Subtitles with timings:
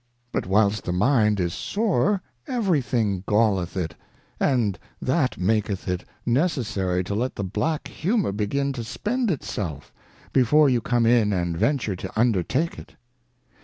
[0.31, 3.93] But whilst the Mind is sore, every thing galleth it,
[4.39, 9.93] and that maketh it necessary to let the Black Humour begin to spend it self,
[10.33, 12.95] before you come in and venture to undertake it.